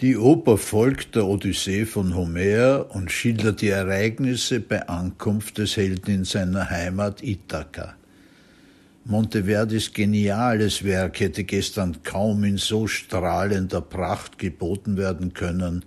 [0.00, 6.14] Die Oper folgt der Odyssee von Homer und schildert die Ereignisse bei Ankunft des Helden
[6.14, 7.96] in seiner Heimat Ithaka.
[9.04, 15.84] Monteverdis geniales Werk hätte gestern kaum in so strahlender Pracht geboten werden können,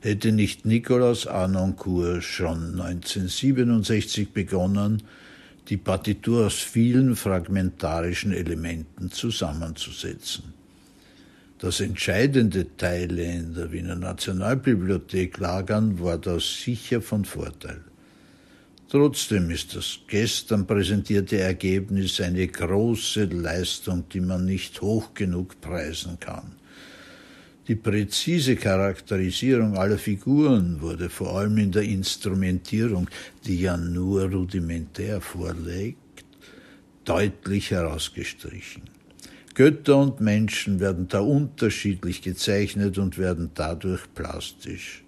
[0.00, 5.04] hätte nicht Nicolas Arnoncourt schon 1967 begonnen,
[5.70, 10.57] die Partitur aus vielen fragmentarischen Elementen zusammenzusetzen
[11.58, 17.80] dass entscheidende Teile in der Wiener Nationalbibliothek lagern, war das sicher von Vorteil.
[18.90, 26.18] Trotzdem ist das gestern präsentierte Ergebnis eine große Leistung, die man nicht hoch genug preisen
[26.20, 26.56] kann.
[27.66, 33.10] Die präzise Charakterisierung aller Figuren wurde vor allem in der Instrumentierung,
[33.44, 36.24] die ja nur rudimentär vorliegt,
[37.04, 38.97] deutlich herausgestrichen.
[39.58, 45.02] Götter und Menschen werden da unterschiedlich gezeichnet und werden dadurch plastisch.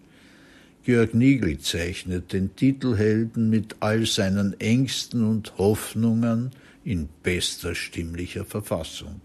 [0.82, 6.50] Georg Nigel zeichnet den Titelhelden mit all seinen Ängsten und Hoffnungen
[6.82, 9.20] in bester stimmlicher Verfassung.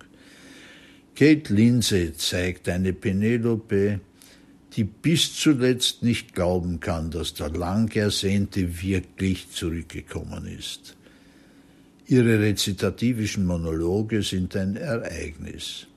[1.15, 4.01] Kate Lindsay zeigt eine Penelope,
[4.73, 10.95] die bis zuletzt nicht glauben kann, dass der lang ersehnte wirklich zurückgekommen ist.
[12.07, 15.87] Ihre rezitativischen Monologe sind ein Ereignis.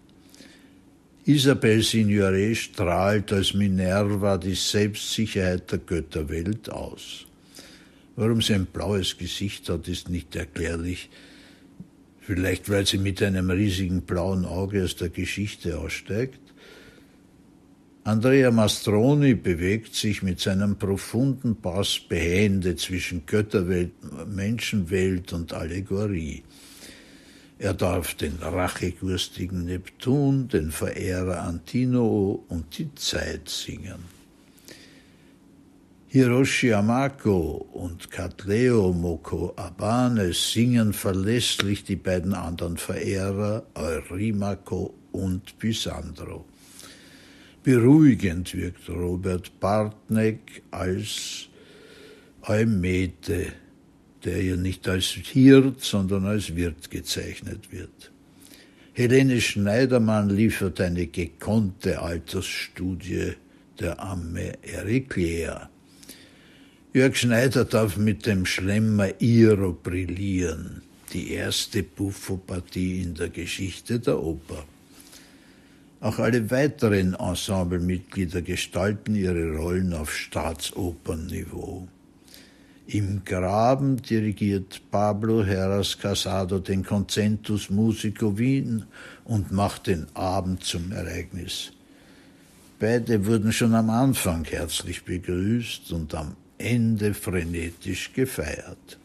[1.27, 7.27] Isabel Signoret strahlt als Minerva die Selbstsicherheit der Götterwelt aus.
[8.17, 11.11] Warum sie ein blaues Gesicht hat, ist nicht erklärlich.
[12.21, 16.41] Vielleicht, weil sie mit einem riesigen blauen Auge aus der Geschichte aussteigt.
[18.09, 23.93] Andrea Mastroni bewegt sich mit seinem profunden Pass behende zwischen Götterwelt,
[24.27, 26.43] Menschenwelt und Allegorie.
[27.59, 34.01] Er darf den rachegurstigen Neptun, den Verehrer Antino und die Zeit singen.
[36.07, 46.47] Hiroshi Amako und Katleo Moko Abane singen verlässlich die beiden anderen Verehrer Eurimako und Pisandro.
[47.63, 51.49] Beruhigend wirkt Robert Bartneck als
[52.43, 53.53] Eumete,
[54.25, 58.13] der ja nicht als Hirt, sondern als Wirt gezeichnet wird.
[58.93, 63.35] Helene Schneidermann liefert eine gekonnte Altersstudie
[63.79, 65.71] der Amme Eriklea.
[66.93, 70.83] Jörg Schneider darf mit dem Schlemmer Iro brillieren,
[71.13, 74.65] die erste Buffo-Partie in der Geschichte der Oper.
[76.01, 81.89] Auch alle weiteren Ensemblemitglieder gestalten ihre Rollen auf Staatsopernniveau.
[82.87, 88.85] Im Graben dirigiert Pablo Heras Casado den Concentus Musico Wien
[89.25, 91.73] und macht den Abend zum Ereignis.
[92.79, 98.99] Beide wurden schon am Anfang herzlich begrüßt und am Ende frenetisch gefeiert.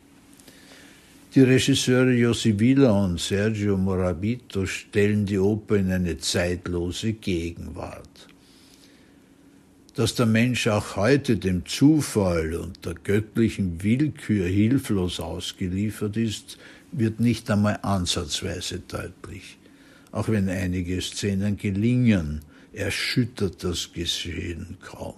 [1.36, 8.28] Die Regisseure Josi Villa und Sergio Morabito stellen die Oper in eine zeitlose Gegenwart.
[9.96, 16.60] Dass der Mensch auch heute dem Zufall und der göttlichen Willkür hilflos ausgeliefert ist,
[16.92, 19.58] wird nicht einmal ansatzweise deutlich.
[20.12, 22.42] Auch wenn einige Szenen gelingen,
[22.74, 25.16] erschüttert das Geschehen kaum.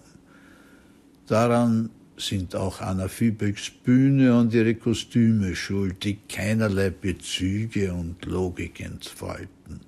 [1.28, 8.80] Daran sind auch Anna Fübecks Bühne und ihre Kostüme schuld, die keinerlei Bezüge und Logik
[8.80, 9.82] entfalten.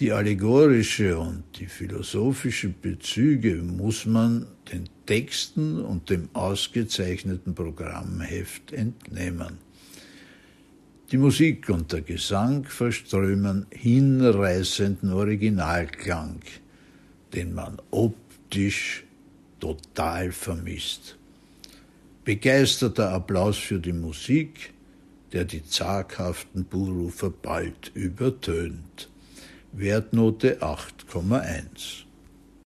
[0.00, 9.58] Die allegorische und die philosophische Bezüge muss man den Texten und dem ausgezeichneten Programmheft entnehmen.
[11.10, 16.42] Die Musik und der Gesang verströmen hinreißenden Originalklang,
[17.34, 19.04] den man optisch
[19.60, 21.16] total vermisst.
[22.24, 24.72] Begeisterter Applaus für die Musik,
[25.32, 29.08] der die zaghaften Buhrufer bald übertönt.
[29.72, 32.07] Wertnote 8,1